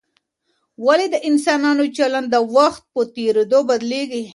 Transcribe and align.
ولي 0.85 1.07
د 1.13 1.17
انسانانو 1.29 1.83
چلند 1.97 2.27
د 2.33 2.35
وخت 2.55 2.83
په 2.93 3.01
تېرېدو 3.15 3.59
بدلیږي؟ 3.69 4.23